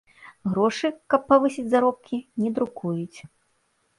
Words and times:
Грошы, 0.53 0.89
каб 1.13 1.21
павысіць 1.33 1.67
заробкі, 1.73 2.19
не 2.45 2.49
друкуюць. 2.57 3.19